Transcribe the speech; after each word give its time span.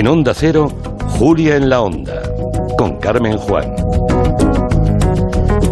En 0.00 0.08
Onda 0.08 0.32
Cero, 0.32 0.68
Julia 1.18 1.56
en 1.56 1.68
la 1.68 1.82
Onda, 1.82 2.22
con 2.78 2.96
Carmen 3.00 3.36
Juan. 3.36 3.74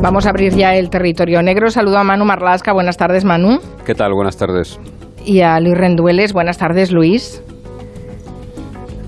Vamos 0.02 0.26
a 0.26 0.28
abrir 0.28 0.54
ya 0.54 0.74
el 0.74 0.90
territorio 0.90 1.42
negro. 1.42 1.70
Saludo 1.70 1.96
a 1.96 2.04
Manu 2.04 2.26
Marlasca. 2.26 2.74
Buenas 2.74 2.98
tardes, 2.98 3.24
Manu. 3.24 3.58
¿Qué 3.86 3.94
tal? 3.94 4.12
Buenas 4.12 4.36
tardes. 4.36 4.78
Y 5.24 5.40
a 5.40 5.58
Luis 5.60 5.78
Rendueles. 5.78 6.34
Buenas 6.34 6.58
tardes, 6.58 6.92
Luis. 6.92 7.42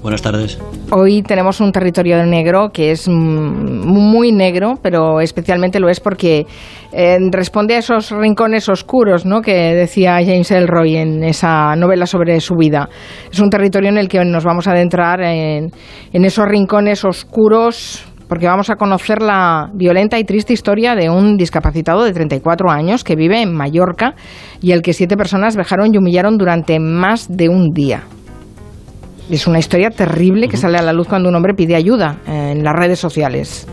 Buenas 0.03 0.23
tardes. 0.23 0.59
Hoy 0.93 1.23
tenemos 1.23 1.61
un 1.61 1.73
territorio 1.73 2.25
negro 2.25 2.71
que 2.73 2.91
es 2.91 3.07
muy 3.07 4.33
negro, 4.33 4.79
pero 4.83 5.21
especialmente 5.21 5.79
lo 5.79 5.91
es 5.91 6.01
porque 6.01 6.47
eh, 6.93 7.19
responde 7.31 7.75
a 7.75 7.79
esos 7.79 8.11
rincones 8.11 8.71
oscuros 8.71 9.27
¿no? 9.27 9.43
que 9.43 9.75
decía 9.75 10.15
James 10.25 10.51
Elroy 10.53 10.97
en 10.97 11.23
esa 11.23 11.77
novela 11.77 12.07
sobre 12.07 12.41
su 12.41 12.55
vida. 12.55 12.89
Es 13.31 13.41
un 13.41 13.51
territorio 13.51 13.91
en 13.91 13.99
el 13.99 14.09
que 14.09 14.25
nos 14.25 14.43
vamos 14.43 14.67
a 14.69 14.73
adentrar 14.73 15.21
en, 15.21 15.71
esos 16.13 16.49
rincones 16.49 17.05
oscuros 17.05 18.03
porque 18.27 18.47
vamos 18.47 18.71
a 18.71 18.77
conocer 18.77 19.21
la 19.21 19.69
violenta 19.75 20.19
y 20.19 20.25
triste 20.25 20.55
historia 20.55 20.95
de 20.95 21.11
un 21.11 21.37
discapacitado 21.37 22.05
de 22.05 22.13
34 22.15 22.71
años 22.71 23.05
que 23.05 23.17
vive 23.17 23.43
en 23.43 23.53
Mallorca 23.53 24.15
y 24.63 24.73
el 24.73 24.81
que 24.81 24.95
siete 24.95 25.17
personas 25.17 25.57
vejaron 25.57 25.93
y 25.93 25.99
humillaron 25.99 26.39
durante 26.39 26.79
más 26.79 27.27
de 27.29 27.49
un 27.51 27.71
día. 27.75 28.05
Es 29.31 29.47
una 29.47 29.61
historia 29.61 29.91
terrible 29.91 30.49
que 30.49 30.57
sale 30.57 30.77
a 30.77 30.83
la 30.83 30.93
luz 30.93 31.07
cuando 31.07 31.29
un 31.29 31.37
hombre 31.37 31.55
pide 31.55 31.77
ayuda 31.77 32.19
en 32.27 32.65
las 32.65 32.75
redes 32.75 32.99
sociales. 32.99 33.65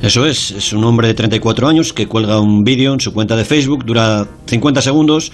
Eso 0.00 0.24
es, 0.24 0.52
es 0.52 0.72
un 0.72 0.82
hombre 0.84 1.08
de 1.08 1.14
34 1.14 1.68
años 1.68 1.92
que 1.92 2.06
cuelga 2.06 2.40
un 2.40 2.64
vídeo 2.64 2.94
en 2.94 3.00
su 3.00 3.12
cuenta 3.12 3.36
de 3.36 3.44
Facebook, 3.44 3.84
dura 3.84 4.26
50 4.46 4.80
segundos 4.80 5.32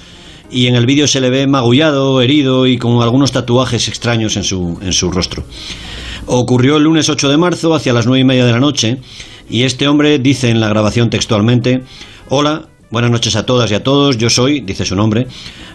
y 0.51 0.67
en 0.67 0.75
el 0.75 0.85
vídeo 0.85 1.07
se 1.07 1.21
le 1.21 1.31
ve 1.31 1.47
magullado, 1.47 2.21
herido 2.21 2.67
y 2.67 2.77
con 2.77 3.01
algunos 3.03 3.31
tatuajes 3.31 3.87
extraños 3.87 4.37
en 4.37 4.43
su, 4.43 4.79
en 4.83 4.93
su 4.93 5.13
rostro. 5.13 5.45
Ocurrió 6.27 6.77
el 6.77 6.83
lunes 6.83 7.09
8 7.09 7.29
de 7.29 7.39
marzo 7.39 7.73
hacia 7.73 7.93
las 7.93 8.07
9 8.07 8.21
y 8.21 8.25
media 8.25 8.45
de 8.45 8.53
la 8.53 8.61
noche 8.61 8.99
y 9.49 9.63
este 9.63 9.87
hombre 9.87 10.19
dice 10.19 10.51
en 10.51 10.61
la 10.61 10.69
grabación 10.69 11.09
textualmente, 11.09 11.83
Hola, 12.29 12.69
Buenas 12.91 13.11
noches 13.11 13.37
a 13.37 13.45
todas 13.45 13.71
y 13.71 13.75
a 13.75 13.83
todos, 13.83 14.17
yo 14.17 14.31
soy, 14.31 14.61
dice 14.61 14.87
su 14.87 14.97
nombre, 14.97 15.27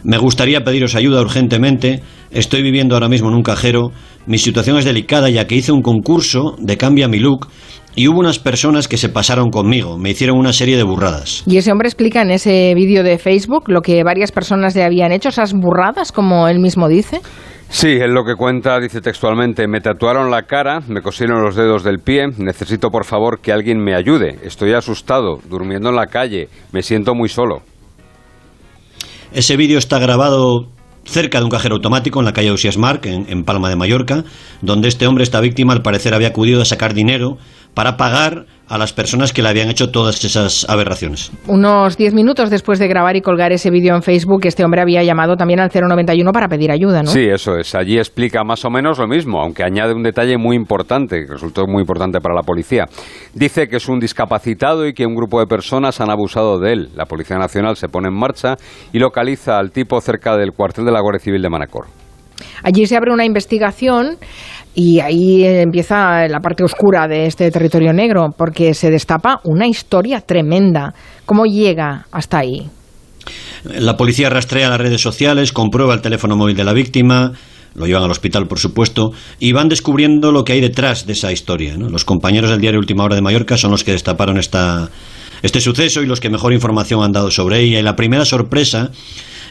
me 0.04 0.18
gustaría 0.18 0.64
pediros 0.64 0.96
ayuda 0.96 1.22
urgentemente, 1.22 2.02
estoy 2.34 2.62
viviendo 2.62 2.96
ahora 2.96 3.10
mismo 3.10 3.30
en 3.30 3.36
un 3.36 3.44
cajero, 3.44 3.92
mi 4.26 4.38
situación 4.38 4.78
es 4.78 4.86
delicada 4.86 5.30
ya 5.30 5.48
que 5.48 5.56
hice 5.56 5.72
un 5.72 5.82
concurso 5.82 6.56
de 6.60 6.78
Cambia 6.78 7.08
mi 7.08 7.20
look 7.20 7.48
y 7.96 8.08
hubo 8.08 8.20
unas 8.20 8.40
personas 8.40 8.88
que 8.88 8.98
se 8.98 9.10
pasaron 9.10 9.52
conmigo, 9.52 9.98
me 9.98 10.10
hicieron 10.10 10.38
una 10.38 10.52
serie 10.52 10.78
de 10.78 10.84
burradas. 10.84 11.44
Y 11.46 11.58
ese 11.58 11.72
hombre 11.72 11.88
explica 11.88 12.22
en 12.22 12.32
ese 12.32 12.74
vídeo 12.76 13.04
de 13.04 13.18
Facebook 13.20 13.66
lo 13.68 13.82
que 13.82 14.04
varias 14.04 14.32
personas 14.32 14.76
le 14.76 14.84
habían 14.84 15.12
hecho, 15.12 15.30
esas 15.30 15.54
burradas, 15.54 16.12
como 16.12 16.48
él 16.48 16.60
mismo 16.60 16.88
dice. 16.88 17.22
Sí, 17.70 17.90
es 17.90 18.10
lo 18.10 18.24
que 18.24 18.36
cuenta, 18.36 18.80
dice 18.80 19.02
textualmente, 19.02 19.68
me 19.68 19.82
tatuaron 19.82 20.30
la 20.30 20.44
cara, 20.44 20.82
me 20.88 21.02
cosieron 21.02 21.44
los 21.44 21.56
dedos 21.56 21.84
del 21.84 22.00
pie, 22.00 22.28
necesito 22.38 22.90
por 22.90 23.06
favor 23.06 23.40
que 23.42 23.52
alguien 23.52 23.84
me 23.84 23.96
ayude, 23.96 24.38
estoy 24.44 24.74
asustado, 24.74 25.40
durmiendo 25.50 25.90
en 25.90 25.96
la 25.96 26.08
calle, 26.08 26.50
me 26.72 26.84
siento 26.84 27.16
muy 27.16 27.30
solo. 27.30 27.62
Ese 29.34 29.58
vídeo 29.58 29.80
está 29.80 29.98
grabado 29.98 30.68
cerca 31.06 31.40
de 31.40 31.46
un 31.46 31.52
cajero 31.52 31.76
automático 31.76 32.20
en 32.20 32.26
la 32.26 32.34
calle 32.34 32.52
Usias 32.52 32.78
Mark, 32.78 33.02
en, 33.06 33.44
Palma 33.44 33.70
de 33.70 33.76
Mallorca, 33.76 34.24
donde 34.62 34.88
este 34.88 35.08
hombre, 35.08 35.24
esta 35.24 35.42
víctima, 35.42 35.74
al 35.74 35.82
parecer 35.82 36.14
había 36.14 36.30
acudido 36.30 36.62
a 36.62 36.66
sacar 36.66 36.94
dinero 36.94 37.38
para 37.74 37.98
pagar 37.98 38.46
a 38.68 38.78
las 38.78 38.94
personas 38.94 39.34
que 39.34 39.42
le 39.42 39.50
habían 39.50 39.70
hecho 39.70 39.92
todas 39.92 40.24
esas 40.24 40.68
aberraciones. 40.70 41.32
Unos 41.48 41.98
10 41.98 42.14
minutos 42.14 42.50
después 42.50 42.80
de 42.80 42.88
grabar 42.88 43.16
y 43.16 43.22
colgar 43.22 43.52
ese 43.52 43.70
vídeo 43.70 43.96
en 43.96 44.02
Facebook, 44.02 44.46
este 44.46 44.64
hombre 44.64 44.82
había 44.82 45.04
llamado 45.04 45.36
también 45.36 45.60
al 45.60 45.70
091 45.70 46.32
para 46.32 46.48
pedir 46.48 46.72
ayuda, 46.72 47.04
¿no? 47.04 47.12
Sí, 47.12 47.22
eso 47.22 47.56
es. 47.58 47.76
Allí 47.76 47.98
explica 47.98 48.44
más 48.44 48.66
o 48.66 48.70
menos 48.70 48.98
lo 48.98 49.08
mismo, 49.08 49.42
aunque 49.42 49.64
añade 49.64 49.94
un 49.94 50.02
detalle 50.02 50.38
muy 50.38 50.56
importante, 50.56 51.26
que 51.26 51.34
resultó 51.34 51.68
muy 51.68 51.82
importante 51.82 52.20
para 52.20 52.36
la 52.36 52.42
policía. 52.42 52.86
Dice 53.34 53.68
que 53.68 53.78
es 53.78 53.88
un 53.88 54.00
discapacitado 54.00 54.88
y 54.88 54.94
que 54.94 55.06
un 55.06 55.16
grupo 55.16 55.40
de 55.40 55.46
personas 55.46 56.02
han 56.02 56.10
abusado 56.10 56.60
de 56.60 56.74
él. 56.74 56.90
La 56.96 57.06
Policía 57.06 57.38
Nacional 57.38 57.76
se 57.76 57.90
pone 57.90 58.08
en 58.08 58.16
marcha 58.16 58.56
y 58.92 59.00
localiza 59.00 59.58
al 59.58 59.72
tipo 59.72 60.00
cerca 60.02 60.38
del 60.38 60.52
cuartel 60.52 60.86
de 60.86 60.92
la 60.92 61.02
Guardia 61.02 61.20
Civil 61.20 61.42
de 61.42 61.50
Manacor. 61.50 61.86
Allí 62.64 62.86
se 62.86 62.96
abre 62.96 63.12
una 63.12 63.26
investigación 63.26 64.18
y 64.76 65.00
ahí 65.00 65.44
empieza 65.46 66.28
la 66.28 66.40
parte 66.40 66.64
oscura 66.64 67.08
de 67.08 67.28
este 67.28 67.50
territorio 67.52 67.94
negro, 67.94 68.30
porque 68.36 68.74
se 68.74 68.90
destapa 68.90 69.40
una 69.44 69.68
historia 69.68 70.22
tremenda. 70.22 70.94
¿Cómo 71.26 71.46
llega 71.46 72.08
hasta 72.12 72.40
ahí? 72.40 72.70
La 73.64 73.96
policía 73.96 74.30
rastrea 74.30 74.70
las 74.70 74.80
redes 74.80 75.02
sociales, 75.02 75.54
comprueba 75.54 75.94
el 75.94 76.02
teléfono 76.02 76.36
móvil 76.36 76.56
de 76.56 76.64
la 76.64 76.74
víctima, 76.74 77.32
lo 77.76 77.86
llevan 77.86 78.04
al 78.04 78.12
hospital, 78.12 78.48
por 78.48 78.60
supuesto, 78.60 79.12
y 79.40 79.52
van 79.54 79.70
descubriendo 79.70 80.32
lo 80.32 80.44
que 80.44 80.54
hay 80.54 80.62
detrás 80.62 81.06
de 81.06 81.14
esa 81.14 81.32
historia. 81.32 81.76
Los 81.78 82.06
compañeros 82.06 82.50
del 82.50 82.60
diario 82.60 82.80
Última 82.80 83.04
Hora 83.04 83.16
de 83.16 83.22
Mallorca 83.22 83.58
son 83.58 83.72
los 83.72 83.84
que 83.84 83.94
destaparon 83.94 84.38
esta, 84.38 84.90
este 85.42 85.62
suceso 85.62 86.02
y 86.02 86.06
los 86.06 86.20
que 86.20 86.30
mejor 86.30 86.54
información 86.54 87.04
han 87.04 87.12
dado 87.12 87.32
sobre 87.32 87.60
ella. 87.62 87.80
Y 87.80 87.84
la 87.84 87.96
primera 87.96 88.26
sorpresa 88.26 88.92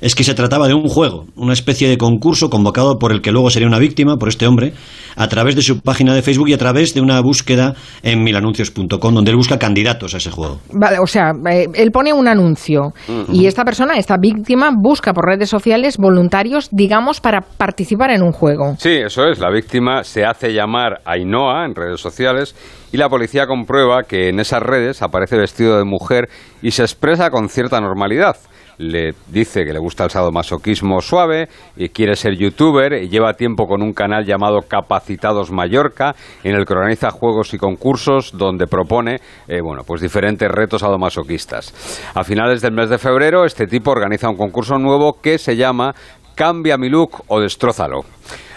es 0.02 0.16
que 0.16 0.24
se 0.24 0.34
trataba 0.34 0.66
de 0.66 0.74
un 0.74 0.88
juego, 0.88 1.26
una 1.36 1.52
especie 1.52 1.88
de 1.88 1.96
concurso 1.96 2.50
convocado 2.50 2.98
por 2.98 3.12
el 3.12 3.22
que 3.22 3.30
luego 3.30 3.50
sería 3.50 3.68
una 3.68 3.78
víctima, 3.78 4.16
por 4.16 4.28
este 4.28 4.48
hombre, 4.48 4.74
a 5.14 5.28
través 5.28 5.54
de 5.54 5.62
su 5.62 5.80
página 5.80 6.12
de 6.12 6.22
Facebook 6.22 6.48
y 6.48 6.54
a 6.54 6.58
través 6.58 6.92
de 6.92 7.00
una 7.00 7.20
búsqueda 7.20 7.74
en 8.02 8.24
milanuncios.com, 8.24 9.14
donde 9.14 9.30
él 9.30 9.36
busca 9.36 9.60
candidatos 9.60 10.14
a 10.14 10.16
ese 10.16 10.32
juego. 10.32 10.58
Vale, 10.72 10.98
o 10.98 11.06
sea, 11.06 11.30
eh, 11.48 11.68
él 11.74 11.92
pone 11.92 12.12
un 12.12 12.26
anuncio 12.26 12.92
y 13.32 13.46
esta 13.46 13.64
persona, 13.64 13.96
esta 13.96 14.16
víctima, 14.20 14.70
busca 14.76 15.12
por 15.12 15.24
redes 15.24 15.48
sociales 15.48 15.96
voluntarios, 15.98 16.68
digamos, 16.72 17.20
para 17.20 17.40
participar 17.40 18.10
en 18.10 18.22
un 18.22 18.32
juego. 18.32 18.74
Sí, 18.78 18.90
eso 18.90 19.28
es. 19.28 19.38
La 19.38 19.50
víctima 19.50 20.02
se 20.02 20.24
hace 20.24 20.52
llamar 20.52 21.00
Ainhoa 21.04 21.64
en 21.64 21.76
redes 21.76 22.00
sociales 22.00 22.56
y 22.92 22.96
la 22.96 23.08
policía 23.08 23.46
comprueba 23.46 24.02
que 24.02 24.30
en 24.30 24.40
esas 24.40 24.62
redes 24.62 25.00
aparece 25.00 25.38
vestido 25.38 25.78
de 25.78 25.84
mujer 25.84 26.28
y 26.60 26.72
se 26.72 26.82
expresa 26.82 27.30
con 27.30 27.48
cierta 27.48 27.80
normalidad 27.80 28.36
le 28.82 29.14
dice 29.28 29.64
que 29.64 29.72
le 29.72 29.78
gusta 29.78 30.04
el 30.04 30.10
sadomasoquismo 30.10 31.00
suave 31.00 31.48
y 31.76 31.88
quiere 31.90 32.16
ser 32.16 32.36
youtuber 32.36 32.92
y 32.94 33.08
lleva 33.08 33.34
tiempo 33.34 33.66
con 33.66 33.82
un 33.82 33.92
canal 33.92 34.24
llamado 34.24 34.60
Capacitados 34.68 35.50
Mallorca 35.50 36.14
en 36.42 36.54
el 36.54 36.66
que 36.66 36.74
organiza 36.74 37.10
juegos 37.10 37.54
y 37.54 37.58
concursos 37.58 38.32
donde 38.36 38.66
propone 38.66 39.20
eh, 39.48 39.60
bueno, 39.60 39.82
pues 39.86 40.00
diferentes 40.00 40.50
retos 40.50 40.80
sadomasoquistas. 40.80 41.72
A 42.14 42.24
finales 42.24 42.60
del 42.60 42.72
mes 42.72 42.90
de 42.90 42.98
febrero 42.98 43.44
este 43.44 43.66
tipo 43.66 43.90
organiza 43.90 44.28
un 44.28 44.36
concurso 44.36 44.78
nuevo 44.78 45.20
que 45.22 45.38
se 45.38 45.56
llama 45.56 45.94
Cambia 46.34 46.76
mi 46.76 46.88
look 46.88 47.24
o 47.28 47.40
destrózalo 47.40 48.04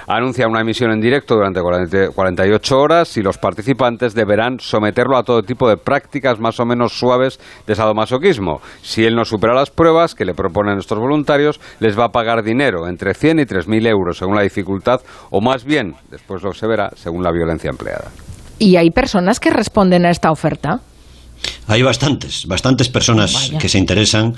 anuncia 0.08 0.48
una 0.48 0.62
emisión 0.62 0.92
en 0.92 1.02
directo 1.02 1.36
durante 1.36 1.62
48 1.62 2.78
horas 2.78 3.18
y 3.18 3.22
los 3.22 3.38
participantes 3.38 4.14
deberán 4.14 4.60
someterlo 4.60 5.18
a 5.18 5.24
todo 5.24 5.42
tipo 5.44 5.70
de 5.70 5.78
prácticas 5.78 6.40
más 6.40 6.60
o 6.60 6.66
menos 6.66 6.94
suaves 6.94 7.40
de 7.66 7.76
sadomasoquismo. 7.76 8.62
Si 8.82 9.06
él 9.06 9.16
no 9.16 9.26
supera 9.26 9.54
las 9.54 9.72
pruebas 9.72 10.16
que 10.16 10.26
le 10.26 10.34
proponen 10.34 10.78
estos 10.78 11.00
voluntarios, 11.00 11.60
les 11.80 11.98
va 11.98 12.06
a 12.06 12.10
pagar 12.10 12.44
dinero, 12.44 12.88
entre 12.88 13.14
100 13.14 13.40
y 13.40 13.44
3.000 13.44 13.88
euros 13.88 14.18
según 14.18 14.36
la 14.36 14.42
dificultad, 14.42 15.02
o 15.30 15.42
más 15.42 15.66
bien, 15.66 15.96
después 16.10 16.44
lo 16.44 16.54
se 16.54 16.68
verá, 16.68 16.90
según 16.96 17.24
la 17.24 17.32
violencia 17.32 17.70
empleada. 17.70 18.12
¿Y 18.58 18.78
hay 18.78 18.92
personas 18.92 19.40
que 19.40 19.50
responden 19.50 20.06
a 20.06 20.12
esta 20.12 20.32
oferta? 20.32 20.80
Hay 21.68 21.82
bastantes, 21.82 22.46
bastantes 22.46 22.90
personas 22.90 23.52
que 23.60 23.70
se 23.70 23.78
interesan. 23.78 24.36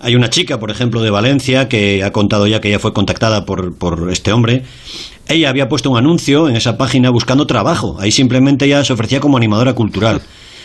Hay 0.00 0.14
una 0.14 0.30
chica, 0.30 0.58
por 0.58 0.70
ejemplo, 0.70 1.00
de 1.00 1.10
Valencia, 1.10 1.68
que 1.68 2.04
ha 2.04 2.12
contado 2.12 2.46
ya 2.46 2.60
que 2.60 2.68
ella 2.68 2.78
fue 2.78 2.92
contactada 2.92 3.46
por, 3.46 3.76
por 3.76 4.10
este 4.10 4.32
hombre. 4.32 4.64
Ella 5.28 5.48
había 5.48 5.68
puesto 5.68 5.90
un 5.90 5.98
anuncio 5.98 6.48
en 6.48 6.56
esa 6.56 6.76
página 6.76 7.10
buscando 7.10 7.46
trabajo. 7.46 7.96
Ahí 7.98 8.12
simplemente 8.12 8.66
ella 8.66 8.84
se 8.84 8.92
ofrecía 8.92 9.20
como 9.20 9.36
animadora 9.36 9.72
cultural 9.72 10.20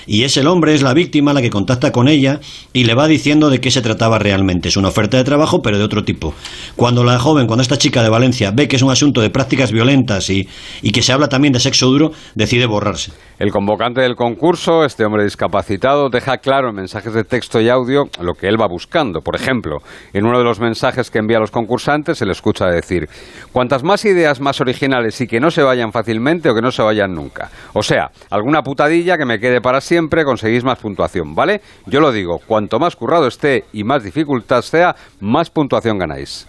y 0.05 0.23
es 0.23 0.37
el 0.37 0.47
hombre, 0.47 0.73
es 0.73 0.81
la 0.81 0.93
víctima 0.93 1.33
la 1.33 1.41
que 1.41 1.49
contacta 1.49 1.91
con 1.91 2.07
ella 2.07 2.39
y 2.73 2.83
le 2.85 2.95
va 2.95 3.07
diciendo 3.07 3.49
de 3.49 3.61
qué 3.61 3.71
se 3.71 3.81
trataba 3.81 4.19
realmente. 4.19 4.69
Es 4.69 4.77
una 4.77 4.89
oferta 4.89 5.17
de 5.17 5.23
trabajo, 5.23 5.61
pero 5.61 5.77
de 5.77 5.83
otro 5.83 6.03
tipo. 6.03 6.33
Cuando 6.75 7.03
la 7.03 7.19
joven, 7.19 7.47
cuando 7.47 7.61
esta 7.61 7.77
chica 7.77 8.03
de 8.03 8.09
Valencia 8.09 8.51
ve 8.51 8.67
que 8.67 8.75
es 8.75 8.81
un 8.81 8.91
asunto 8.91 9.21
de 9.21 9.29
prácticas 9.29 9.71
violentas 9.71 10.29
y, 10.29 10.47
y 10.81 10.91
que 10.91 11.01
se 11.01 11.13
habla 11.13 11.29
también 11.29 11.53
de 11.53 11.59
sexo 11.59 11.87
duro, 11.87 12.11
decide 12.35 12.65
borrarse. 12.65 13.11
El 13.41 13.51
convocante 13.51 14.01
del 14.01 14.15
concurso, 14.15 14.85
este 14.85 15.03
hombre 15.03 15.23
discapacitado, 15.23 16.09
deja 16.11 16.37
claro 16.37 16.69
en 16.69 16.75
mensajes 16.75 17.11
de 17.11 17.23
texto 17.23 17.59
y 17.59 17.69
audio 17.69 18.03
lo 18.21 18.35
que 18.35 18.45
él 18.45 18.61
va 18.61 18.67
buscando. 18.67 19.21
Por 19.21 19.35
ejemplo, 19.35 19.77
en 20.13 20.27
uno 20.27 20.37
de 20.37 20.43
los 20.43 20.59
mensajes 20.59 21.09
que 21.09 21.17
envía 21.17 21.37
a 21.37 21.39
los 21.39 21.49
concursantes 21.49 22.19
se 22.19 22.27
le 22.27 22.33
escucha 22.33 22.67
decir, 22.67 23.09
cuantas 23.51 23.83
más 23.83 24.05
ideas 24.05 24.39
más 24.39 24.61
originales 24.61 25.19
y 25.21 25.25
que 25.25 25.39
no 25.39 25.49
se 25.49 25.63
vayan 25.63 25.91
fácilmente 25.91 26.51
o 26.51 26.53
que 26.53 26.61
no 26.61 26.69
se 26.69 26.83
vayan 26.83 27.15
nunca. 27.15 27.49
O 27.73 27.81
sea, 27.81 28.11
alguna 28.29 28.61
putadilla 28.61 29.17
que 29.17 29.25
me 29.25 29.39
quede 29.39 29.59
para 29.59 29.81
siempre 29.81 30.23
conseguís 30.23 30.63
más 30.63 30.77
puntuación, 30.77 31.33
¿vale? 31.33 31.61
Yo 31.87 31.99
lo 31.99 32.11
digo, 32.11 32.37
cuanto 32.45 32.77
más 32.77 32.95
currado 32.95 33.25
esté 33.25 33.65
y 33.73 33.83
más 33.83 34.03
dificultad 34.03 34.61
sea, 34.61 34.95
más 35.19 35.49
puntuación 35.49 35.97
ganáis. 35.97 36.47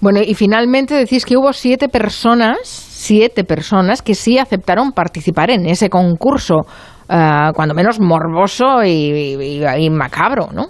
Bueno, 0.00 0.20
y 0.22 0.34
finalmente 0.34 0.94
decís 0.94 1.24
que 1.24 1.36
hubo 1.36 1.52
siete 1.52 1.88
personas, 1.88 2.83
siete 3.04 3.44
personas 3.44 4.00
que 4.00 4.14
sí 4.14 4.38
aceptaron 4.38 4.92
participar 4.92 5.50
en 5.50 5.66
ese 5.66 5.90
concurso, 5.90 6.60
uh, 7.10 7.52
cuando 7.54 7.74
menos 7.74 8.00
morboso 8.00 8.82
y, 8.82 8.88
y, 8.88 9.64
y 9.64 9.90
macabro, 9.90 10.48
¿no? 10.52 10.68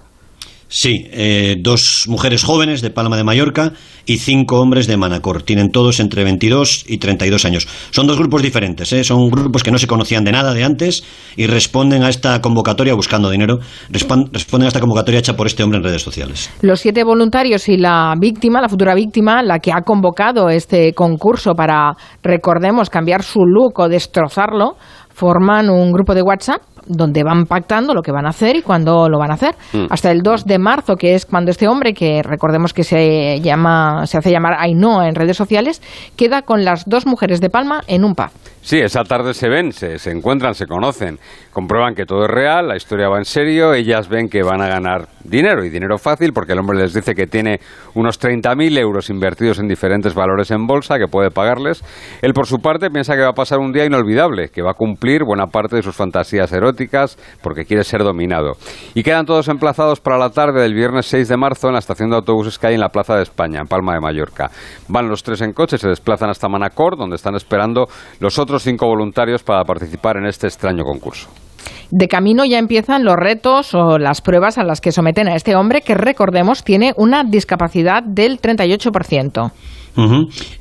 Sí, 0.74 1.06
eh, 1.12 1.54
dos 1.60 2.06
mujeres 2.08 2.42
jóvenes 2.42 2.82
de 2.82 2.90
Palma 2.90 3.16
de 3.16 3.22
Mallorca 3.22 3.74
y 4.06 4.18
cinco 4.18 4.60
hombres 4.60 4.88
de 4.88 4.96
Manacor. 4.96 5.44
Tienen 5.44 5.70
todos 5.70 6.00
entre 6.00 6.24
22 6.24 6.86
y 6.88 6.98
32 6.98 7.44
años. 7.44 7.68
Son 7.92 8.08
dos 8.08 8.18
grupos 8.18 8.42
diferentes, 8.42 8.92
¿eh? 8.92 9.04
son 9.04 9.30
grupos 9.30 9.62
que 9.62 9.70
no 9.70 9.78
se 9.78 9.86
conocían 9.86 10.24
de 10.24 10.32
nada 10.32 10.52
de 10.52 10.64
antes 10.64 11.04
y 11.36 11.46
responden 11.46 12.02
a 12.02 12.08
esta 12.08 12.40
convocatoria 12.40 12.92
buscando 12.94 13.30
dinero, 13.30 13.60
responden 13.88 14.64
a 14.64 14.66
esta 14.66 14.80
convocatoria 14.80 15.20
hecha 15.20 15.36
por 15.36 15.46
este 15.46 15.62
hombre 15.62 15.78
en 15.78 15.84
redes 15.84 16.02
sociales. 16.02 16.50
Los 16.60 16.80
siete 16.80 17.04
voluntarios 17.04 17.68
y 17.68 17.76
la 17.76 18.12
víctima, 18.18 18.60
la 18.60 18.68
futura 18.68 18.96
víctima, 18.96 19.44
la 19.44 19.60
que 19.60 19.70
ha 19.70 19.82
convocado 19.82 20.48
este 20.50 20.92
concurso 20.92 21.54
para, 21.54 21.92
recordemos, 22.20 22.90
cambiar 22.90 23.22
su 23.22 23.46
look 23.46 23.78
o 23.78 23.88
destrozarlo, 23.88 24.72
forman 25.10 25.70
un 25.70 25.92
grupo 25.92 26.16
de 26.16 26.22
WhatsApp 26.22 26.62
donde 26.86 27.22
van 27.22 27.46
pactando 27.46 27.94
lo 27.94 28.02
que 28.02 28.12
van 28.12 28.26
a 28.26 28.30
hacer 28.30 28.56
y 28.56 28.62
cuándo 28.62 29.08
lo 29.08 29.18
van 29.18 29.30
a 29.30 29.34
hacer. 29.34 29.54
Mm. 29.72 29.86
Hasta 29.90 30.10
el 30.10 30.22
2 30.22 30.44
de 30.44 30.58
marzo, 30.58 30.96
que 30.96 31.14
es 31.14 31.26
cuando 31.26 31.50
este 31.50 31.68
hombre, 31.68 31.94
que 31.94 32.22
recordemos 32.22 32.72
que 32.72 32.84
se 32.84 33.40
llama, 33.40 34.06
se 34.06 34.18
hace 34.18 34.30
llamar 34.30 34.56
Ainhoa 34.58 35.08
en 35.08 35.14
redes 35.14 35.36
sociales, 35.36 35.82
queda 36.16 36.42
con 36.42 36.64
las 36.64 36.84
dos 36.86 37.06
mujeres 37.06 37.40
de 37.40 37.50
Palma 37.50 37.82
en 37.86 38.04
un 38.04 38.14
pub. 38.14 38.30
Sí, 38.62 38.78
esa 38.78 39.04
tarde 39.04 39.34
se 39.34 39.50
ven, 39.50 39.72
se, 39.72 39.98
se, 39.98 40.10
encuentran, 40.10 40.54
se 40.54 40.66
conocen, 40.66 41.18
comprueban 41.52 41.94
que 41.94 42.06
todo 42.06 42.24
es 42.24 42.30
real, 42.30 42.68
la 42.68 42.76
historia 42.76 43.10
va 43.10 43.18
en 43.18 43.26
serio, 43.26 43.74
ellas 43.74 44.08
ven 44.08 44.28
que 44.28 44.42
van 44.42 44.62
a 44.62 44.68
ganar 44.68 45.08
dinero 45.22 45.64
y 45.64 45.70
dinero 45.70 45.98
fácil 45.98 46.32
porque 46.32 46.54
el 46.54 46.60
hombre 46.60 46.78
les 46.78 46.94
dice 46.94 47.14
que 47.14 47.26
tiene 47.26 47.60
unos 47.94 48.18
30.000 48.18 48.78
euros 48.78 49.10
invertidos 49.10 49.58
en 49.58 49.68
diferentes 49.68 50.14
valores 50.14 50.50
en 50.50 50.66
bolsa 50.66 50.98
que 50.98 51.08
puede 51.08 51.30
pagarles. 51.30 51.84
Él 52.22 52.32
por 52.32 52.46
su 52.46 52.58
parte 52.58 52.88
piensa 52.88 53.14
que 53.16 53.20
va 53.20 53.30
a 53.30 53.34
pasar 53.34 53.58
un 53.58 53.72
día 53.72 53.84
inolvidable, 53.84 54.48
que 54.48 54.62
va 54.62 54.70
a 54.70 54.74
cumplir 54.74 55.24
buena 55.24 55.48
parte 55.48 55.76
de 55.76 55.82
sus 55.82 55.94
fantasías 55.94 56.50
eróticas 56.50 56.73
porque 57.42 57.64
quiere 57.64 57.84
ser 57.84 58.02
dominado. 58.02 58.52
Y 58.94 59.02
quedan 59.02 59.26
todos 59.26 59.48
emplazados 59.48 60.00
para 60.00 60.18
la 60.18 60.30
tarde 60.30 60.60
del 60.60 60.74
viernes 60.74 61.06
6 61.06 61.28
de 61.28 61.36
marzo 61.36 61.68
en 61.68 61.74
la 61.74 61.78
estación 61.78 62.10
de 62.10 62.16
autobuses 62.16 62.58
que 62.58 62.68
hay 62.68 62.74
en 62.74 62.80
la 62.80 62.88
Plaza 62.88 63.16
de 63.16 63.22
España, 63.22 63.60
en 63.60 63.66
Palma 63.66 63.94
de 63.94 64.00
Mallorca. 64.00 64.50
Van 64.88 65.08
los 65.08 65.22
tres 65.22 65.40
en 65.40 65.52
coche, 65.52 65.78
se 65.78 65.88
desplazan 65.88 66.30
hasta 66.30 66.48
Manacor, 66.48 66.96
donde 66.96 67.16
están 67.16 67.34
esperando 67.34 67.86
los 68.20 68.38
otros 68.38 68.62
cinco 68.62 68.86
voluntarios 68.86 69.42
para 69.42 69.64
participar 69.64 70.16
en 70.16 70.26
este 70.26 70.46
extraño 70.46 70.84
concurso. 70.84 71.28
De 71.90 72.08
camino 72.08 72.44
ya 72.44 72.58
empiezan 72.58 73.04
los 73.04 73.16
retos 73.16 73.74
o 73.74 73.98
las 73.98 74.20
pruebas 74.20 74.58
a 74.58 74.64
las 74.64 74.80
que 74.80 74.92
someten 74.92 75.28
a 75.28 75.36
este 75.36 75.54
hombre 75.54 75.82
que, 75.82 75.94
recordemos, 75.94 76.64
tiene 76.64 76.92
una 76.96 77.24
discapacidad 77.24 78.02
del 78.02 78.40
38%. 78.40 79.52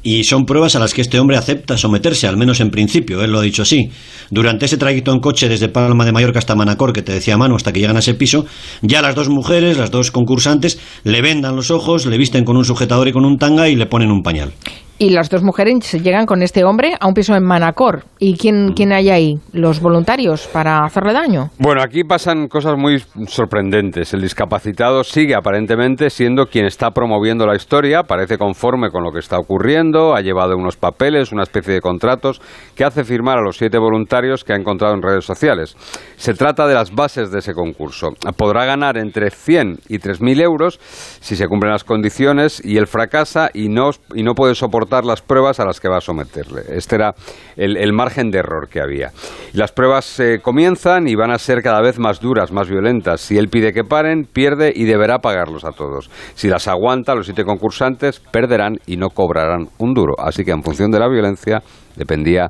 Y 0.03 0.23
son 0.23 0.45
pruebas 0.45 0.75
a 0.75 0.79
las 0.79 0.93
que 0.93 1.01
este 1.01 1.19
hombre 1.19 1.37
acepta 1.37 1.77
someterse, 1.77 2.27
al 2.27 2.37
menos 2.37 2.59
en 2.59 2.69
principio, 2.69 3.23
él 3.23 3.31
lo 3.31 3.39
ha 3.39 3.43
dicho 3.43 3.63
así. 3.63 3.89
Durante 4.29 4.65
ese 4.65 4.77
trayecto 4.77 5.11
en 5.11 5.19
coche 5.19 5.49
desde 5.49 5.69
Palma 5.69 6.05
de 6.05 6.11
Mallorca 6.11 6.39
hasta 6.39 6.55
Manacor, 6.55 6.93
que 6.93 7.01
te 7.01 7.13
decía 7.13 7.37
Manu, 7.37 7.55
hasta 7.55 7.71
que 7.71 7.79
llegan 7.79 7.95
a 7.95 7.99
ese 7.99 8.13
piso, 8.13 8.45
ya 8.81 9.01
las 9.01 9.15
dos 9.15 9.29
mujeres, 9.29 9.77
las 9.77 9.91
dos 9.91 10.11
concursantes, 10.11 10.79
le 11.03 11.21
vendan 11.21 11.55
los 11.55 11.71
ojos, 11.71 12.05
le 12.05 12.17
visten 12.17 12.45
con 12.45 12.57
un 12.57 12.65
sujetador 12.65 13.07
y 13.07 13.11
con 13.11 13.25
un 13.25 13.37
tanga 13.37 13.69
y 13.69 13.75
le 13.75 13.85
ponen 13.85 14.11
un 14.11 14.21
pañal. 14.21 14.53
Y 14.99 15.09
las 15.09 15.29
dos 15.29 15.41
mujeres 15.41 15.91
llegan 15.91 16.27
con 16.27 16.43
este 16.43 16.63
hombre 16.63 16.93
a 16.99 17.07
un 17.07 17.15
piso 17.15 17.35
en 17.35 17.43
Manacor. 17.43 18.03
¿Y 18.19 18.37
quién, 18.37 18.73
quién 18.75 18.93
hay 18.93 19.09
ahí? 19.09 19.39
¿Los 19.51 19.81
voluntarios 19.81 20.47
para 20.47 20.85
hacerle 20.85 21.13
daño? 21.13 21.49
Bueno, 21.57 21.81
aquí 21.81 22.03
pasan 22.03 22.47
cosas 22.47 22.75
muy 22.77 23.03
sorprendentes. 23.27 24.13
El 24.13 24.21
discapacitado 24.21 25.03
sigue 25.03 25.33
aparentemente 25.35 26.11
siendo 26.11 26.45
quien 26.45 26.65
está 26.65 26.91
promoviendo 26.91 27.47
la 27.47 27.55
historia, 27.55 28.03
parece 28.03 28.37
conforme 28.37 28.91
con 28.91 29.03
lo 29.03 29.11
que 29.11 29.19
está 29.19 29.39
ocurriendo, 29.39 30.15
ha 30.15 30.21
llevado 30.21 30.55
unos 30.55 30.77
papeles, 30.77 31.31
una 31.31 31.43
especie 31.43 31.73
de 31.73 31.81
contratos 31.81 32.39
que 32.75 32.85
hace 32.85 33.03
firmar 33.03 33.39
a 33.39 33.41
los 33.41 33.57
siete 33.57 33.79
voluntarios 33.79 34.43
que 34.43 34.53
ha 34.53 34.57
encontrado 34.57 34.93
en 34.93 35.01
redes 35.01 35.25
sociales. 35.25 35.75
Se 36.17 36.35
trata 36.35 36.67
de 36.67 36.75
las 36.75 36.91
bases 36.91 37.31
de 37.31 37.39
ese 37.39 37.53
concurso. 37.53 38.09
Podrá 38.37 38.65
ganar 38.65 38.97
entre 38.97 39.31
100 39.31 39.79
y 39.89 39.97
3.000 39.97 40.41
euros 40.41 40.79
si 41.19 41.35
se 41.35 41.47
cumplen 41.47 41.71
las 41.71 41.83
condiciones 41.83 42.61
y 42.63 42.77
él 42.77 42.85
fracasa 42.85 43.49
y 43.53 43.69
no, 43.69 43.89
y 44.13 44.23
no 44.23 44.35
puede 44.35 44.53
soportar 44.53 44.82
las 45.03 45.21
pruebas 45.21 45.59
a 45.59 45.65
las 45.65 45.79
que 45.79 45.89
va 45.89 45.97
a 45.97 46.01
someterle. 46.01 46.61
Este 46.69 46.95
era 46.95 47.13
el, 47.55 47.93
margen 47.93 48.29
de 48.31 48.39
error 48.39 48.67
que 48.69 48.81
había. 48.81 49.11
Las 49.53 49.71
pruebas 49.71 50.19
eh, 50.19 50.39
comienzan 50.41 51.07
y 51.07 51.15
van 51.15 51.31
a 51.31 51.37
ser 51.37 51.61
cada 51.61 51.81
vez 51.81 51.99
más 51.99 52.19
duras, 52.19 52.51
más 52.51 52.69
violentas. 52.69 53.21
Si 53.21 53.37
él 53.37 53.49
pide 53.49 53.73
que 53.73 53.83
paren, 53.83 54.25
pierde 54.25 54.71
y 54.75 54.85
deberá 54.85 55.19
pagarlos 55.19 55.65
a 55.65 55.71
todos. 55.71 56.09
Si 56.35 56.47
las 56.47 56.67
aguanta, 56.67 57.15
los 57.15 57.25
siete 57.25 57.43
concursantes 57.43 58.19
perderán 58.19 58.77
y 58.85 58.97
no 58.97 59.09
cobrarán 59.09 59.67
un 59.77 59.93
duro. 59.93 60.13
Así 60.17 60.43
que 60.43 60.51
en 60.51 60.63
función 60.63 60.91
de 60.91 60.99
la 60.99 61.07
violencia 61.07 61.61
dependía 61.95 62.49